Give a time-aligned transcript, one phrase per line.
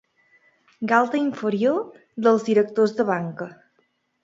[0.91, 1.85] Galta inferior
[2.27, 3.51] dels directors de Banca.